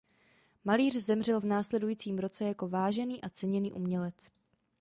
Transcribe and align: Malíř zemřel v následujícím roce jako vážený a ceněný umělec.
Malíř 0.65 0.95
zemřel 0.97 1.39
v 1.41 1.45
následujícím 1.45 2.19
roce 2.19 2.43
jako 2.45 2.67
vážený 2.67 3.21
a 3.21 3.29
ceněný 3.29 3.71
umělec. 3.73 4.31